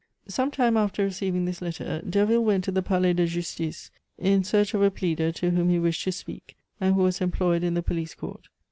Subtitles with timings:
[0.27, 4.73] Some time after receiving this letter, Derville went to the Palais de Justice in search
[4.73, 7.83] of a pleader to whom he wished to speak, and who was employed in the
[7.83, 8.47] Police Court.